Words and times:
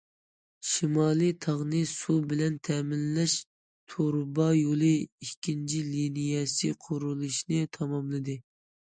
شىمالىي 0.67 1.31
تاغنى 1.45 1.81
سۇ 1.89 2.13
بىلەن 2.31 2.55
تەمىنلەش 2.67 3.35
تۇرۇبا 3.93 4.47
يولى 4.59 4.89
ئىككىنچى 5.27 5.83
لىنىيەسى 5.91 6.71
قۇرۇلۇشىنى 6.87 7.61
تاماملىدى. 7.79 8.37